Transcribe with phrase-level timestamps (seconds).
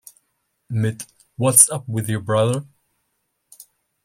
[0.71, 1.05] Mit
[1.35, 2.65] "What’s Up With Your Brother?